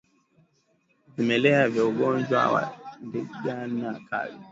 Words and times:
Vimelea 1.17 1.69
vya 1.69 1.85
ugonjwa 1.85 2.51
wa 2.51 2.73
ndigana 3.05 3.99
kali 4.09 4.37